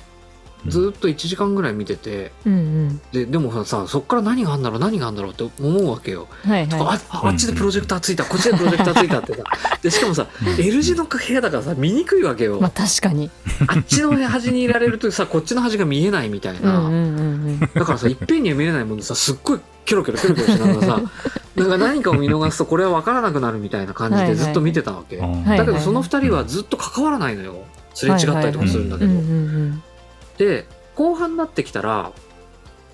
[0.67, 3.01] ずっと1時間ぐらい見ててうんうん。
[3.11, 9.43] ででもさそっから何があるんだろう何があるんだろうって思うわけよ、はいはあああっちでプロジェクターついたこっちでプロジェクターついたってさ。
[9.81, 13.29] でしかもさうん L 字の部屋だからさ見にくいわけよ、いまあ確かに。
[13.67, 17.59] あっちの端にいられるとさこっちの端が見えないみたいな、うんうんうんうん。
[17.59, 21.01] だからさいっぺんには見れないもんでさすっごいキョロキョロキョロキョロしながらさ
[21.55, 27.63] なんか何かを見逃すとこれは分からなくなるみたいな感じでずっと見てたわけ、うんはいだけどその2人はずっと関わらないのよ。
[27.93, 29.11] すれ違ったりとかするんだけど、
[30.37, 30.65] で
[30.95, 32.11] 後半になってきたら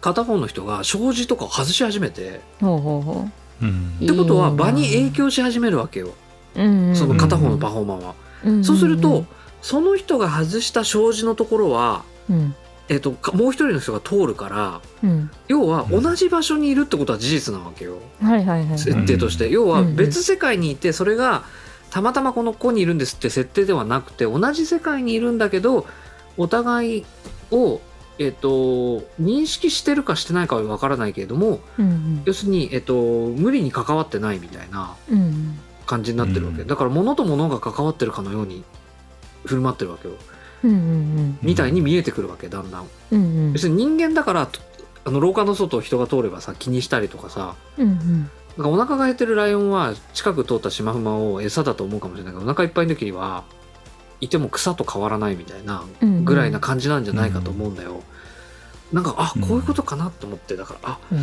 [0.01, 3.27] 片方の人が障子とかを外し始めてほうほうほ
[3.61, 4.05] う。
[4.05, 6.13] ってことは場に影響し始めるわけよ。
[6.55, 6.87] うんうん。
[6.89, 9.25] うんその片方のパフォーマーは、うんうんそうすると
[9.61, 12.55] その人が外した障子のところは、うん。
[12.87, 15.29] えっとかもう一人の人が通るからうん。
[15.49, 17.97] 要は同じ場所にいるってことは事実なわけよ。
[18.21, 21.43] はいはいはい設定として、要は別世界にいてそれが
[21.91, 25.85] たまたまこの子にいるんですって設定ではなくて同じ世界にいるんだけど
[26.39, 27.05] お互い
[27.51, 27.81] を、
[28.17, 35.59] えっと認識してるかしてないかは分からないけれどもうん要するに、えっと無理に関わってないみたいなうんうん。
[35.85, 38.63] 感じになってるわけ、うんだから物と物が関わってるかのように
[39.45, 40.13] 振る舞ってるわけよ。
[40.63, 42.87] うんうんみたいに見えてくるわけだんだん。
[43.11, 43.53] うんうん。
[43.53, 44.59] 要するに人間だからと
[45.05, 48.29] あの廊下の外を人が通ればさ気にしたりとかさうんうん。
[48.57, 53.45] なんかお腹が減ってるライオンは近く通ったシマフマを餌だと思うかもしれないけどお腹いっぱいの時には
[54.21, 58.03] いても草と変わらないみたいなうんぐらいな感じなんじゃないかと思うんだよ。
[58.91, 59.41] なんかあうん。
[59.41, 60.55] こういうことかなと思って。
[60.55, 61.19] だからあうん。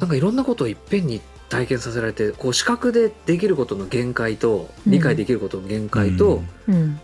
[0.00, 4.92] なんかいろんなことをいっぺんに体験させられてこう視覚でできることの限界とうん。
[4.92, 7.00] 理解できることの限界と、うん。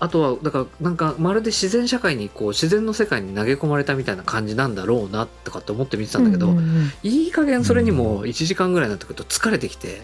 [0.00, 10.02] あとはだからなんかまるで自然社会にこう自然の世界に投げ込まれたみたいな感じなんだろうなとかって思って見てたんだけど、うんうんいい加減それにも1時間ぐらいになってくると疲れてきて、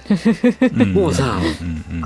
[0.73, 0.93] うん。
[0.93, 1.41] もうさ
[1.91, 2.05] うんうん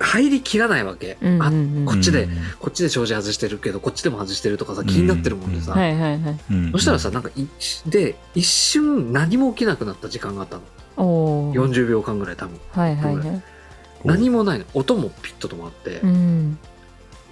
[0.00, 1.84] 入りきらないわけ、うんあうんうん。
[1.86, 2.30] こっちでうん。
[2.58, 6.36] こっちで障子外してるけどこっちでも外してるとかさ気になってるもんでさ、はいはいはい。
[6.50, 6.72] うん。
[6.72, 7.46] そしたらさなんかい
[7.86, 10.62] で一瞬何も起きなくなった時間があったの。
[10.96, 11.60] おー。
[11.60, 12.58] 40秒間ぐらい多分。
[12.72, 13.42] はいはいはい。
[14.04, 14.64] 何もないの。
[14.74, 16.58] 音もピッと止まって、うん。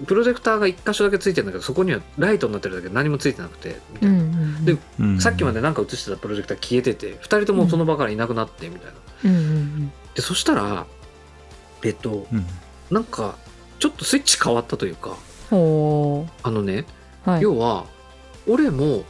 [0.07, 4.24] プロジェクターが1箇所だけついてるんだけどそこにはライトになってるだけで何もついてなくてみたういな、んう
[4.61, 5.20] んでうん。
[5.20, 8.98] さっきまでなんか映してたプロジェクター消えてて2人ともその場からいなくなってみたいな。
[9.24, 9.92] うんうん。
[10.14, 10.87] でそしたら
[11.84, 12.46] えっとうん。
[12.90, 13.36] なんか
[13.78, 15.16] ちょっとスイッチ変わったというか。
[15.50, 16.84] あのね
[17.24, 17.42] はい。
[17.42, 17.84] 要は
[18.46, 19.04] 俺も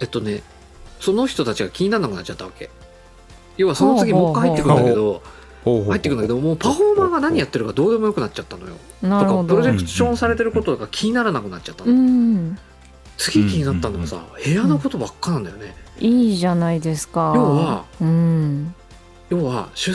[0.00, 0.42] えっとね
[1.00, 2.70] その人たちが気にならなくなっちゃったわけ。
[3.56, 5.22] 要はその次もう一回入ってくるんだけど
[5.64, 8.74] 入ってくるんだけどもうパフォーマーが何やってるかどうでもよくなっちゃったのよ。
[9.02, 12.58] とかプロジェクションされてることが気にならなくなっちゃったうのん。
[13.16, 15.74] 次気になったのがさ部屋のことばっかなんだよね。
[15.98, 17.32] いいじゃないですか。
[17.34, 18.74] 要はうん。
[19.30, 19.94] 要は出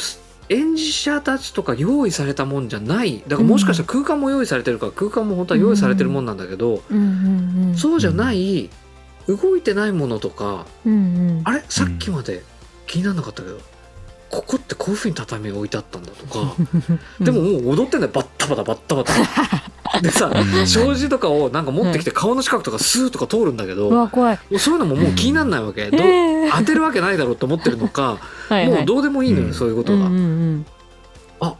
[0.51, 3.23] 演者たちとか用意されたもんじゃない。
[3.25, 8.69] だからもしかしたら空間も用意されてるから空間も本当は用意されてるもんなんだけど、うんうんうんそうじゃない
[9.27, 10.95] 動いてないものとかうんう
[11.39, 11.41] ん。
[11.45, 11.63] あれ？
[11.69, 12.43] さっきまで
[12.85, 13.59] 気にならなかったけど、
[14.29, 16.53] ここってこういうふうに畳置いてあったんだとか、
[17.23, 18.11] でももう踊ってんだよ。
[18.13, 19.13] バッタバタバッタバタ。
[20.01, 24.39] でさうん障子とかをなんか持ってきて顔の近くとかスーとか通るんだけど、うわ怖い。
[24.49, 28.17] もうそういうのももう気にならないわけ、当てるわけないだろうと思ってるのか
[28.51, 28.71] はいはい。
[28.79, 29.53] もうどうでもいいのよ、うん。
[29.53, 30.65] そういうことが、うんうんうん。
[31.39, 31.55] あ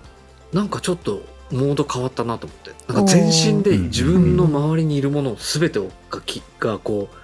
[0.51, 2.71] なんかちょっとモード変わったなと思って。
[2.93, 7.15] なんか全身で自分の周りにいるもの全てをがきがこう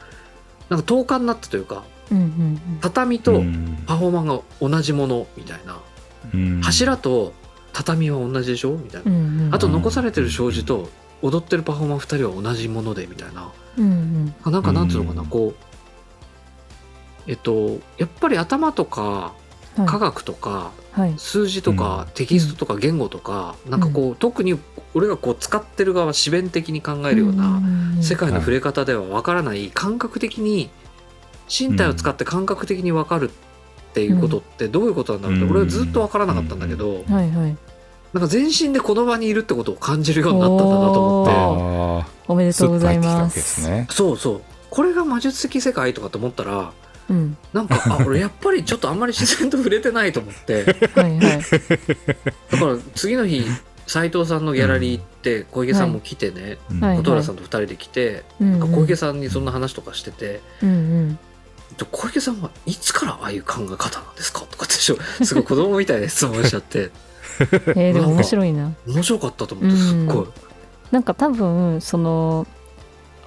[0.70, 3.44] なんか等間になったというかうんうん畳と
[3.86, 5.80] パフォーマンが同じものみたいな、
[6.34, 6.62] うん。
[6.62, 7.34] 柱と
[7.74, 9.56] 畳は同じでしょみたいな、うんうんうん。
[9.56, 10.90] あと残されてる障子と
[11.22, 13.52] 踊ってるパフォーマー2人は同じものでみたいな。
[13.78, 14.36] うんうん。
[14.44, 15.28] あなんかなんつうのかな、うん。
[15.28, 15.68] こう
[17.30, 19.47] えっとやっぱり頭とかはい
[19.86, 21.14] 科学とかはい。
[21.18, 24.58] 数字とかテキストとか言語とか、なんかこう特に
[24.96, 27.62] 俺がこう使ってる側自弁的に考えるような
[28.02, 30.72] 世界の触れ方ではわからない感覚的に
[31.48, 35.52] 身体を使って感覚的に分かるっていうことってどういうことなんだろうってうん。
[35.52, 37.58] 俺はずっと分からなかったんだけどはいはい。
[38.14, 42.12] なんか全身でこの場にいるってことを感じるようになったんだなと思って。
[42.28, 43.42] おめでとうございます。
[43.42, 43.88] すね。
[43.92, 44.42] そうそう。
[44.70, 46.72] これが魔術的世界とかと思ったら
[47.10, 47.38] うん。
[47.54, 50.64] なんかあ 俺やっぱりちょっとあんまり自然と触れてないと思って。
[50.96, 51.20] はいはい。
[52.52, 53.46] だから次の日
[53.88, 58.60] 斉藤さんのギャラリー行って小池さんも来てねうんはい琴浦さんと2人で来てうんうん。
[58.60, 61.20] なんか小池さんにそんな話とかしててうんうん
[61.92, 66.92] 「小池さんはいつからああいう考え方なんですか?」とかってしょすごい子供みたいな質問しちゃって。
[67.76, 68.74] えーでも面白いな。
[68.88, 70.28] 面白かったと思ってすっごい。
[70.92, 72.48] なんか多分その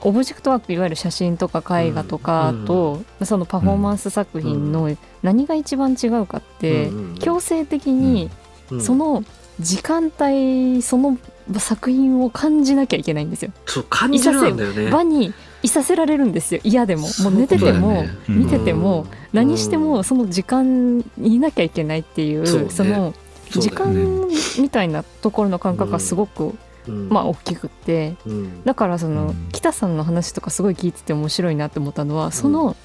[0.02, 8.30] オブジェクトワークいわゆる写真とか絵画とかと、そのパフォーマンス作品の何が一番違うかって、強制的に
[8.70, 8.80] うん。
[8.80, 9.24] その
[9.58, 11.18] 時間帯その
[11.58, 13.52] 作品を感じなきゃいけないんですよ。
[13.66, 14.90] そう感じるんだよね。
[14.90, 16.60] 場にいさせられるんですよ。
[16.64, 22.70] 嫌でももう寝てても、ね見てても、何してもその時間にいなきゃいけないっていうそうね。
[22.70, 23.12] その
[23.50, 28.16] 時間みたいなところの感覚がすごく、うんまあ大きくって。
[28.26, 28.64] うん。
[28.64, 29.48] だからその、うん。
[29.52, 32.76] 北さんの話とかすごい聞いてて面白いなって思ったのはその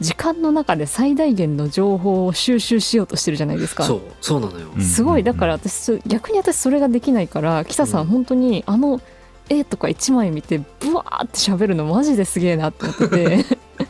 [0.00, 3.84] 時間の中で最大限の情報を収集しようとしてるじゃないですか。
[3.84, 4.68] そうそうなのよ。
[4.74, 4.82] うん。
[4.82, 5.22] すごい。
[5.22, 8.06] だから私逆に私それができないから北さんうん。
[8.08, 9.00] 本当にあの
[9.48, 13.44] 絵とか1枚見てブワーって喋るのマジですげえなって思ってて。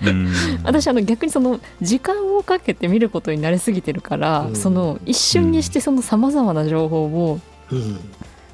[0.05, 0.33] うん。
[0.65, 4.57] 私あの逆にその時間をかけて見ることに慣れすぎてるから、うん。
[4.57, 8.01] その一瞬にしてそのさまざまな情報をうん。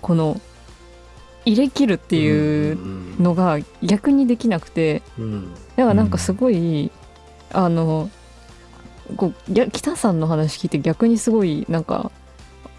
[0.01, 0.41] この
[1.49, 5.55] 入れ切るっていうのが逆にできなくてうん。
[5.77, 6.91] だからなんかすごい、
[7.53, 8.11] あの
[9.17, 12.11] こう北さんの話聞いて逆にすごいなんか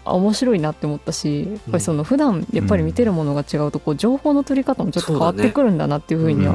[0.04, 6.54] あ面白いなって思ったしやっぱりその普段やっぱり見てるものが違うとこう情報の取り方もちょっと変わってくるんだなっていうふうには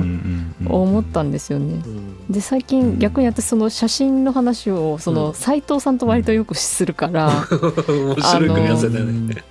[0.67, 1.81] 思ったんですよね。
[1.85, 2.27] うん。
[2.27, 7.29] で最近逆に私その写真の話をそうの藤さんと割とよくするから、
[7.87, 9.43] 面白い組み合わせだよね。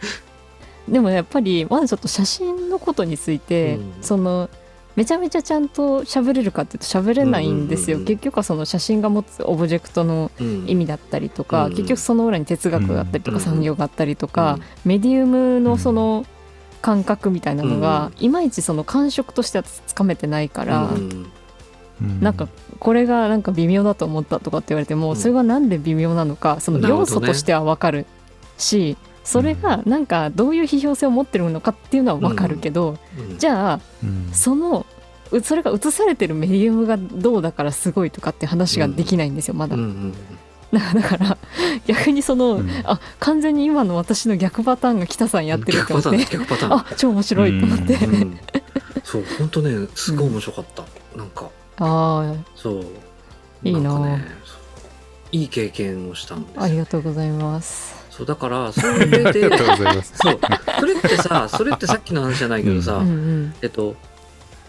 [0.89, 4.03] でもやっぱりまだちょっと写真のことについて、うん。
[4.03, 4.51] その
[4.97, 8.03] めちゃめちゃちゃんと喋れるかっていうと喋れないんですよ、うん。
[8.03, 10.65] うんうんうん結局はその写真が持つオブジェクトのうん。
[10.69, 11.71] 意味だったりとか、うん。
[11.75, 13.43] 結局その裏に哲学があったりとかうん。
[13.43, 16.27] 産業があったりとか、メディウムのその
[16.83, 21.33] 感覚みたいなのが、いまいちその感触としてはつかめてないから、うん。
[22.21, 25.17] なんかこれがなんか微妙だと思ったとかって言われても、うん。
[25.17, 28.07] それがなんで微妙なのかその要素としては分かる
[28.59, 33.39] し、それがなんかどういう批評性を持ってるのかっていうのは分かるけど、うん。
[33.39, 34.31] じゃあうん。
[34.33, 34.87] その
[35.33, 39.77] うそれが映されてるメディウムがどうだからすごいとかって話ができないんですよ、まだ。
[39.77, 39.87] うんう。
[39.87, 40.15] ん
[40.73, 41.39] だから
[41.87, 42.71] 逆にその、うん。
[42.85, 46.73] あ完全に今の私の逆パターンが北さんやってるって逆パターン思って逆パターン。
[46.73, 48.15] あ超面白いと思って、うん。
[48.15, 48.41] う ん
[49.03, 50.85] そう本当ねすごい面白かった。
[51.17, 51.49] なんか。
[51.79, 52.85] あそう。
[53.65, 54.21] いいな
[55.33, 57.94] いい経験をしたんですありがとうございます。
[58.17, 60.03] そうだからそういう。
[60.05, 60.39] そう。
[60.79, 63.97] それってさそれってさっきの話じゃないけどさ、うんうんえっと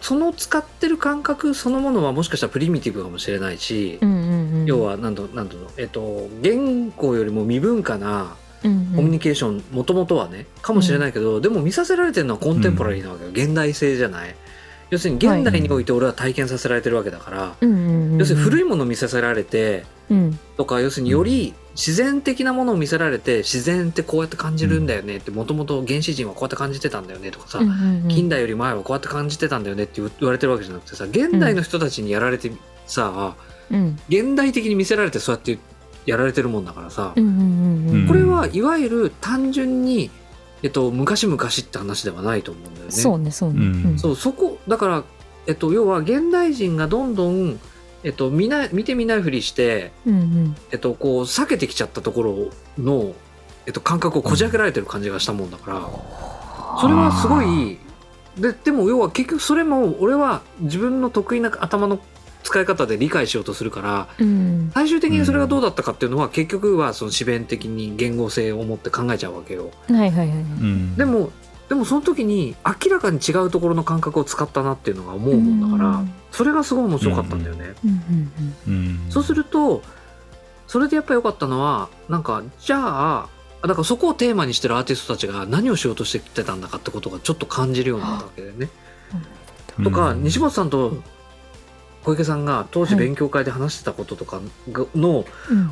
[0.02, 8.96] その使ってる感覚そのものはもしかしたらプリミティブかもしれないし、うんうんうん、要は何度何度のえっと言語よりも未文化なうんうん。
[8.96, 14.36] コミュニケーションもともとはねかもしれないけど、でも見させられてるのはコンテンポラリーなわけよ、現代性じゃない。
[14.90, 20.40] 要するに現代において俺は体験させられてるわけだから、うんうんうん、要するに古い、いものを見させられてうん。
[20.58, 32.52] とか要するにより自然的なものを見せられて自然ってこうやって感じるんだよねってもともと原始人はこうやって感じてたんだよねとかさ、うんうんうん、近代より前はこうやって感じてたんだよねって言われてるわけじゃなくてさ現代の人たちにやられて
[32.88, 33.36] さ、
[33.72, 34.00] うん。
[34.10, 35.58] 現代的に見せられてそうやって
[36.06, 38.08] やられてるもんだからさ、うんうんうんうんうん。
[38.08, 40.12] これはいわゆる単純に、
[40.64, 42.92] えっと、昔々って話ではないと思うんだよね。
[42.92, 44.00] そうねそうね、うんうん。
[44.00, 45.04] そうそこだから、
[45.48, 47.60] えっと、要は現代人がどんどん、
[48.06, 50.56] えっと、見ない見て見ないふりして、うんうん。
[50.72, 53.16] えっと、こう避けてきちゃったところの、
[53.66, 57.80] えっと、感覚をこじ開けられてる感じがしたもんだから、それはすごい
[58.38, 62.00] ででも要は結局それも俺は自分の得意な頭の
[62.44, 64.72] 使い方で理解しようとするからうん。
[64.76, 69.72] 最終的にそれがどうだったかっていうのは結局はその自弁的に言語性を持って考えちゃうわけよ。
[69.88, 71.32] はいはいはいでも
[71.70, 76.14] でもその時に明らかに違うところの感覚を使ったなっていうのが思うもんだから、うん。
[76.32, 77.74] それがすごい面白かったんだよね。
[77.84, 77.92] うん。
[78.68, 78.74] うん。
[78.74, 79.12] うん。
[79.12, 79.82] そうすると
[80.68, 82.78] それでやっぱ良かったのはなんかじゃ
[83.26, 83.30] あ
[83.64, 88.70] だからそこをテーマにしてるアーティストたちが何をしようとしてきてたんだかってことがちょっと感じるようになったわけだよね。
[89.84, 90.24] とか、うん。
[90.24, 91.02] 西本さんと
[92.06, 93.04] 小池さんが当時はい。
[93.06, 94.40] 勉強会で話してたこととか
[94.72, 95.26] がの、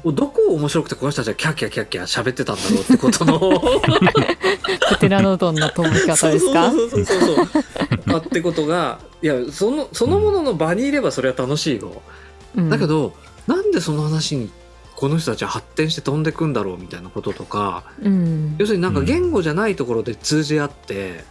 [0.04, 0.16] うん。
[0.16, 3.62] どこを面白くてこの人たちはキャッキャキャッキャ喋ってたんだろうってことの。
[4.90, 6.72] プテラノドンの飛び方ですか？
[6.72, 8.16] そうそうそうそうそう。
[8.16, 12.02] あってことがいやそのそのものの場にいればそれは楽しいよ。
[12.56, 12.70] うん。
[12.70, 13.14] だけど、
[13.46, 14.52] なんでその話に
[14.96, 18.56] この人たちは発展して飛んでくんだろうみたいなこととかうん。
[18.58, 21.26] 要するになんか言語じゃないところで通じ合って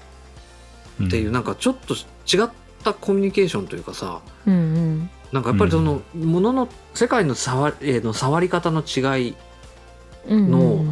[1.04, 2.48] っていうなんかちょっと違っ
[2.82, 5.10] たコミュニケーションというかさうんうん。
[5.32, 9.34] なんかやっぱりそのものの世界の触り,、えーの触り方の違い
[10.28, 10.84] うんの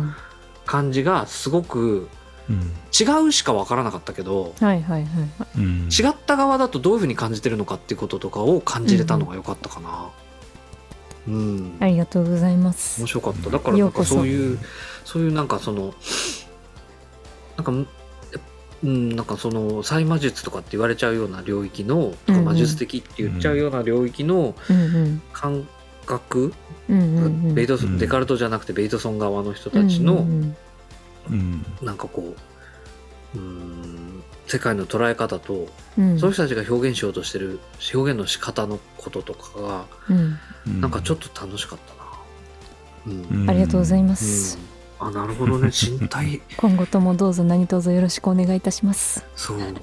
[0.66, 2.08] 感じがすごく
[2.48, 2.72] うん。
[2.98, 5.60] 違うしか分からなかったけどはいはいはい。
[5.60, 10.10] 違った側だとどういうふうに感じてるのかっていうこととかを感じれたのが良かったかな。
[11.28, 13.00] うん、ありがとうございます。
[13.00, 13.50] 面白かった。
[13.50, 14.58] だからなんかそういう
[15.04, 15.94] そういうなんかその
[17.56, 17.90] なんか
[18.82, 24.54] うんなんかその細魔術とかって言われちゃうような領域の、とうんうんか魔術的って言っちゃうような領域の
[25.32, 25.68] 感
[26.06, 26.54] 覚、
[26.88, 30.56] うんうんうんベイトうんデカルトじゃなくてベイトソン側の人たちの、うん
[31.30, 32.34] うんなんかこ
[33.34, 37.60] ううん世界の捉え方と、うんそういう人たちが表現しようとしてる
[37.94, 41.78] 表現の仕方のこととかがうなんかちょっと楽しかっ
[43.06, 43.20] たな。
[43.30, 43.42] うん。
[43.42, 44.60] うんありがとうございまうすん
[45.02, 45.68] あなるほどね。
[45.72, 46.42] 身体。
[46.58, 49.24] 今後ともどうぞ何卒よろしくお願いいたします。
[49.34, 49.72] そうね。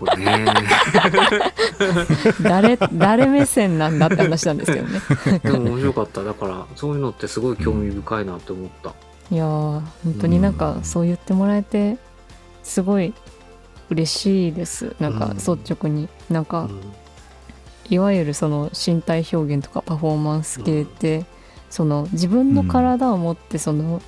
[2.41, 5.01] 誰誰目線なんだって話なんですけどね。
[5.43, 6.23] でも面白かった。
[6.23, 8.93] だからそういうのってすごい興味深いなって思った、
[9.31, 9.83] いやー本
[10.21, 11.97] 当になんかそう言ってもらえて
[12.61, 13.15] すごい
[13.89, 14.95] 嬉しいです。
[14.99, 15.37] なんかうん。
[15.37, 16.09] 率直に。
[16.29, 16.79] なんかうん。
[17.89, 21.25] いわゆるその身体表現とかパフォーマンス系って
[21.69, 24.01] その自分の体を持ってその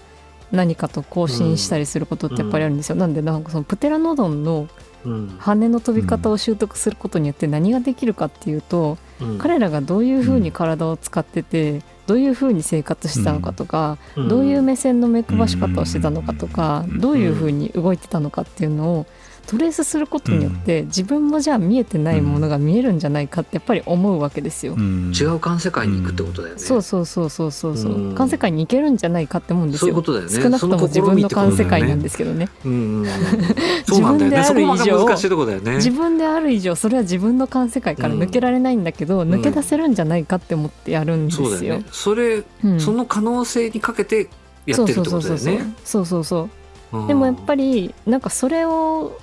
[0.51, 2.95] 何かと交信したりすることってやっぱりあるんですよ。
[2.95, 4.67] なんでなんかそのプテラノドンの
[5.05, 5.27] うん。
[5.39, 9.37] 羽の飛び方を習得することによって何ができるかっていうとうん。
[9.37, 14.27] 彼らがどういうふうに体を使っててどういうふうに生活してたのかとかうん。
[14.27, 16.99] どういう目線の目配し方をしてたのかとかうん。
[16.99, 19.05] どういうふうに動いてたのかっていうのを
[19.49, 24.75] トレースすることによって自分もじゃあ見えてないものが見えるんじゃないかってやっぱり思うわけですよ。
[24.77, 25.11] うん。
[25.11, 27.93] 違う環世界に行くってことだよね、そうそうそうそうそうそう。
[27.93, 28.15] うん。
[28.15, 30.01] 環世界に行けるんじゃないかって思うんですそういうよ。
[30.01, 30.31] ことだよね。
[30.31, 32.49] 少なくとも自分の環世界なんですすけどね。
[32.65, 33.05] うんうんうん。
[33.87, 34.43] そうなんだよね。
[34.43, 35.75] そこが難しいとこだよね。
[35.77, 39.33] 自分である以上それは自分の環世界から抜けられないんだけど、ん。
[39.33, 41.49] 抜け出せるんじゃないかって思ってやるんですよ。
[41.49, 41.85] そうだよね。
[41.91, 42.79] それ、うん。
[42.79, 44.29] その可能性にかけて
[44.65, 45.73] やってるってことだよね。
[45.83, 46.01] そう。
[46.01, 46.49] そうそうそ
[46.93, 46.97] う。
[46.97, 47.07] うん。
[47.07, 49.17] でもやっぱりなんかそれを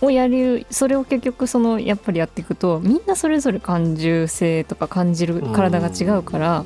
[0.00, 6.64] をやるそれを結局そのやっぱりやっていくとみんなそれぞれ感受性とか感じる体が違うから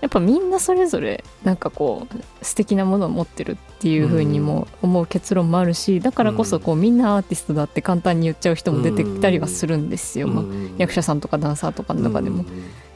[0.00, 10.44] やっぱみんなそれぞれなんかこう素敵なものを持ってるっていうふうにも思う結論もあるしだからこそこうみんなアーティストだって簡単に言っちゃう人も出てきたりはするんですよ、まあ、
[10.78, 12.44] 役者さんとかダンサーとかの中でも。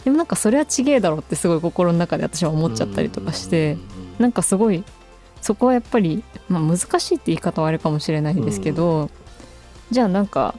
[0.04, 3.76] でもなんかそれはちげえだろうってすごい心の中で私は思っちゃったりとかして
[4.18, 4.82] なんかすごい
[5.40, 9.10] そこはやっぱり、まあ、難しいって言い方はあれかもしれないですけど、
[9.92, 10.54] じゃあなんか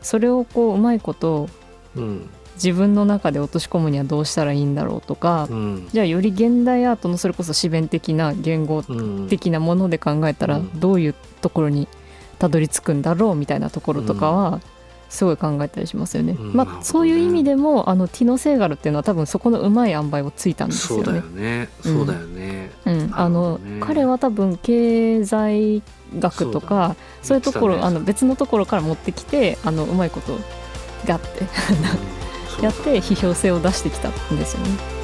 [0.00, 1.48] それをこううまいこと
[1.96, 2.30] うん。
[2.56, 5.88] 自分の中で落とし込むにはどうしたらいいんだろうとか、うん。
[5.90, 9.28] じゃあより現代アートのそれこそ詩弁的な言語うん。
[9.28, 10.80] 的なもので考えたらうん。
[10.80, 11.88] どういうところに
[12.38, 14.60] たどり着くんだろうみたいなところとかは
[15.08, 16.34] すごい考えたりしますよね。
[16.34, 16.84] まあうんなるほどね。
[16.84, 21.04] そういう意味でもあのティノ・セーガルっていうのは多分そこのうまい塩梅をついたんですよ。
[21.04, 21.68] そうだよね。
[21.80, 22.70] そうだよね。
[22.86, 25.82] うん、あの彼は多分経済
[26.18, 30.38] 学とかそう,、いうところ、ねあの別のところから持ってきてあのうまいこと
[31.06, 31.46] があって
[32.62, 35.01] やって批評性を出してきたんですよね。